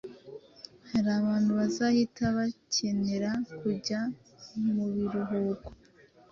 [0.91, 3.99] "Hari abantu bazahita bakenera kujya
[4.73, 5.69] mu biruhuko